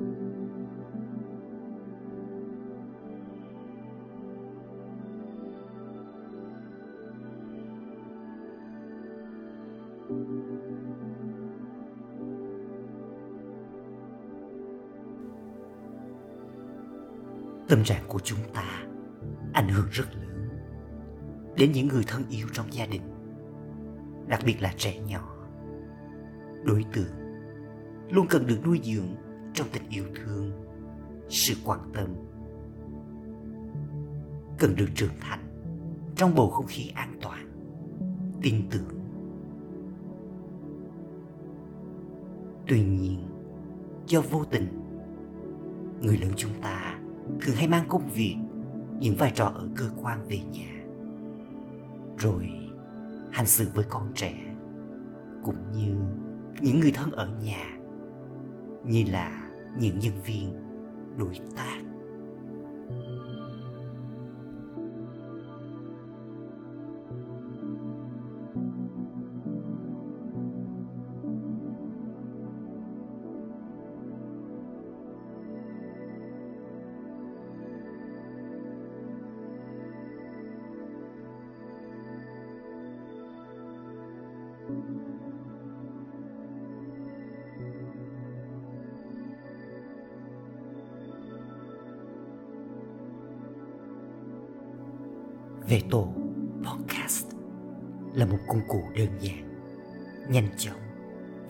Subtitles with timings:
[0.00, 0.08] tâm
[17.84, 18.84] trạng của chúng ta
[19.52, 20.48] ảnh hưởng rất lớn
[21.56, 23.02] đến những người thân yêu trong gia đình,
[24.28, 25.36] đặc biệt là trẻ nhỏ.
[26.64, 27.12] Đối tượng
[28.10, 29.29] luôn cần được nuôi dưỡng
[29.60, 30.52] trong tình yêu thương,
[31.28, 32.06] sự quan tâm.
[34.58, 35.40] Cần được trưởng thành
[36.16, 37.52] trong bầu không khí an toàn,
[38.42, 39.00] tin tưởng.
[42.66, 43.26] Tuy nhiên,
[44.06, 44.68] do vô tình,
[46.00, 46.98] người lớn chúng ta
[47.40, 48.36] thường hay mang công việc
[49.00, 50.84] những vai trò ở cơ quan về nhà.
[52.18, 52.50] Rồi,
[53.30, 54.34] hành xử với con trẻ,
[55.44, 55.96] cũng như
[56.60, 57.76] những người thân ở nhà,
[58.84, 59.39] như là
[59.78, 60.54] những nhân viên
[61.18, 61.89] đối tác.
[95.68, 96.14] Về tổ
[96.62, 97.26] podcast
[98.14, 99.54] là một công cụ đơn giản,
[100.28, 100.80] nhanh chóng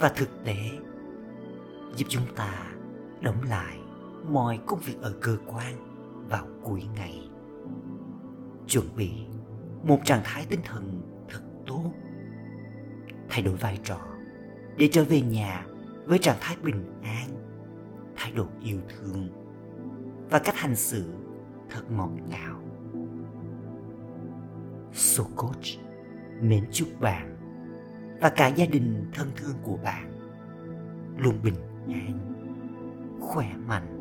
[0.00, 0.56] và thực tế,
[1.96, 2.72] giúp chúng ta
[3.20, 3.78] đóng lại
[4.28, 5.74] mọi công việc ở cơ quan
[6.28, 7.28] vào cuối ngày.
[8.66, 9.10] Chuẩn bị
[9.82, 11.92] một trạng thái tinh thần thật tốt.
[13.28, 14.00] Thay đổi vai trò
[14.76, 15.66] để trở về nhà
[16.04, 17.28] với trạng thái bình an,
[18.16, 19.28] thái độ yêu thương
[20.30, 21.04] và cách hành xử
[21.70, 22.62] thật ngọt ngào.
[24.92, 25.66] So Coach
[26.42, 27.36] mến chúc bạn
[28.20, 30.12] và cả gia đình thân thương của bạn
[31.18, 31.54] luôn bình
[31.88, 32.18] an,
[33.20, 33.99] khỏe mạnh.